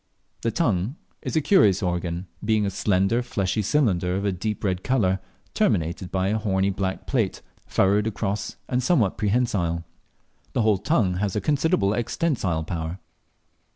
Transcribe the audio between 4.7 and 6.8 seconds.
colour, terminated by a horny